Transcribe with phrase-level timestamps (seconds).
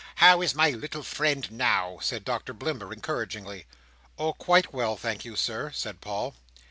[0.15, 3.67] How is my little friend now?" said Doctor Blimber, encouragingly.
[4.17, 6.33] "Oh, quite well, thank you, Sir," said Paul.